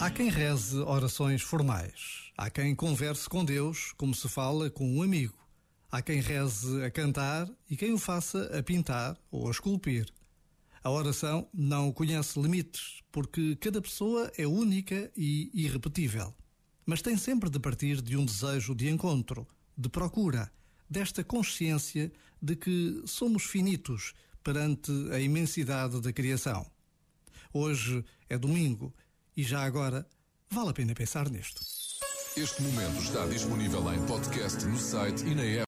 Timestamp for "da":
26.00-26.10